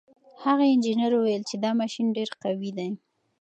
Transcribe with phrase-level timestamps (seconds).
[0.45, 2.89] هغه انجنیر وویل چې دا ماشین ډېر قوي دی.